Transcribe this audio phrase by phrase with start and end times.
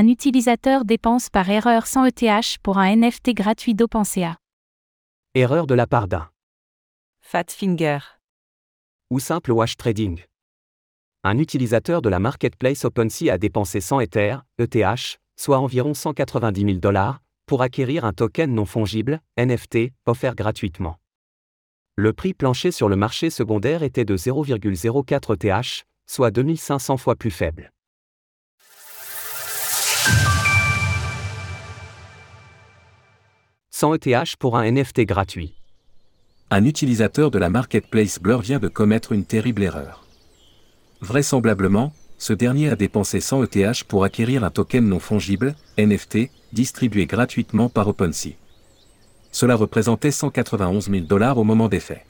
[0.00, 4.36] Un utilisateur dépense par erreur 100 ETH pour un NFT gratuit d'OpenSea.
[5.34, 6.30] Erreur de la part d'un.
[7.20, 7.98] Fatfinger.
[9.10, 10.22] Ou simple wash trading.
[11.24, 16.74] Un utilisateur de la marketplace OpenSea a dépensé 100 Ether, ETH, soit environ 190 000
[16.78, 21.00] dollars, pour acquérir un token non fongible, NFT, offert gratuitement.
[21.96, 27.32] Le prix plancher sur le marché secondaire était de 0,04 ETH, soit 2500 fois plus
[27.32, 27.72] faible.
[33.80, 35.54] «100 ETH pour un NFT gratuit.
[36.50, 40.04] Un utilisateur de la marketplace Blur vient de commettre une terrible erreur.
[41.00, 47.06] Vraisemblablement, ce dernier a dépensé 100 ETH pour acquérir un token non fongible, NFT, distribué
[47.06, 48.34] gratuitement par OpenSea.
[49.30, 52.04] Cela représentait 191 000 dollars au moment des faits.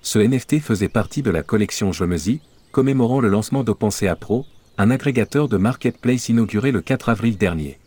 [0.00, 2.40] Ce NFT faisait partie de la collection Jomezi,
[2.72, 4.46] commémorant le lancement d'OpenSea Pro,
[4.78, 7.78] un agrégateur de marketplace inauguré le 4 avril dernier.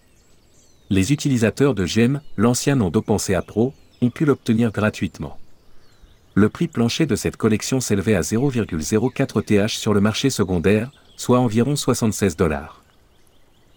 [0.94, 3.74] Les utilisateurs de GEM, l'ancien nom d'OpenSea Pro,
[4.04, 5.40] ont pu l'obtenir gratuitement.
[6.36, 11.40] Le prix plancher de cette collection s'élevait à 0,04 TH sur le marché secondaire, soit
[11.40, 12.84] environ 76 dollars.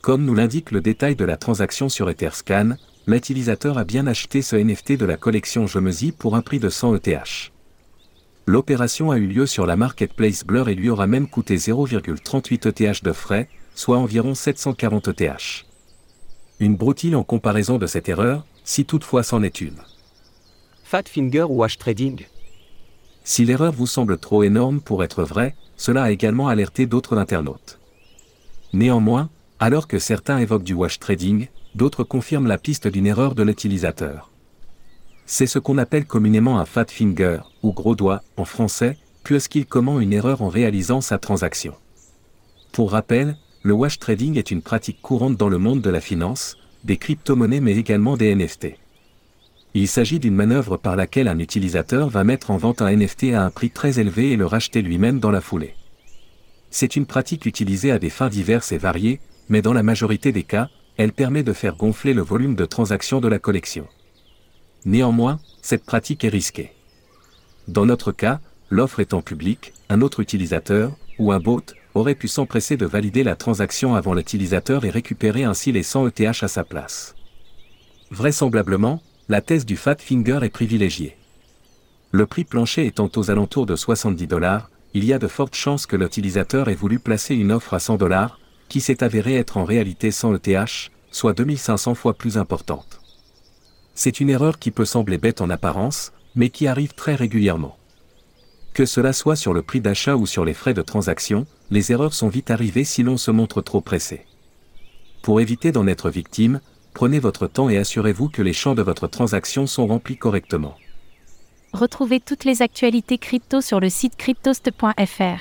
[0.02, 2.76] Comme nous l'indique le détail de la transaction sur Etherscan,
[3.06, 6.96] l'utilisateur a bien acheté ce NFT de la collection Jomezi pour un prix de 100
[6.96, 7.50] ETH.
[8.44, 13.02] L'opération a eu lieu sur la marketplace Blur et lui aura même coûté 0,38 ETH
[13.02, 15.66] de frais, soit environ 740 ETH.
[16.60, 19.78] Une broutille en comparaison de cette erreur, si toutefois c'en est une.
[20.84, 22.26] Fatfinger ou Wash Trading
[23.26, 27.80] si l'erreur vous semble trop énorme pour être vraie, cela a également alerté d'autres internautes.
[28.72, 33.42] Néanmoins, alors que certains évoquent du wash trading, d'autres confirment la piste d'une erreur de
[33.42, 34.30] l'utilisateur.
[35.26, 40.04] C'est ce qu'on appelle communément un fat finger, ou gros doigt, en français, puisqu'il commet
[40.04, 41.74] une erreur en réalisant sa transaction.
[42.70, 43.36] Pour rappel,
[43.67, 47.59] le wash trading est une pratique courante dans le monde de la finance, des crypto-monnaies
[47.59, 48.77] mais également des NFT.
[49.75, 53.43] Il s'agit d'une manœuvre par laquelle un utilisateur va mettre en vente un NFT à
[53.43, 55.75] un prix très élevé et le racheter lui-même dans la foulée.
[56.71, 59.19] C'est une pratique utilisée à des fins diverses et variées,
[59.49, 63.21] mais dans la majorité des cas, elle permet de faire gonfler le volume de transactions
[63.21, 63.88] de la collection.
[64.84, 66.71] Néanmoins, cette pratique est risquée.
[67.66, 68.38] Dans notre cas,
[68.71, 71.65] l'offre étant publique, un autre utilisateur, ou un bot,
[71.96, 76.42] aurait pu s'empresser de valider la transaction avant l'utilisateur et récupérer ainsi les 100 ETH
[76.42, 77.14] à sa place.
[78.10, 81.16] Vraisemblablement, la thèse du Fat Finger est privilégiée.
[82.12, 85.86] Le prix plancher étant aux alentours de 70 dollars, il y a de fortes chances
[85.86, 89.64] que l'utilisateur ait voulu placer une offre à 100 dollars, qui s'est avérée être en
[89.64, 93.00] réalité 100 ETH, soit 2500 fois plus importante.
[93.94, 97.75] C'est une erreur qui peut sembler bête en apparence, mais qui arrive très régulièrement.
[98.76, 102.12] Que cela soit sur le prix d'achat ou sur les frais de transaction, les erreurs
[102.12, 104.26] sont vite arrivées si l'on se montre trop pressé.
[105.22, 106.60] Pour éviter d'en être victime,
[106.92, 110.76] prenez votre temps et assurez-vous que les champs de votre transaction sont remplis correctement.
[111.72, 115.41] Retrouvez toutes les actualités crypto sur le site cryptost.fr.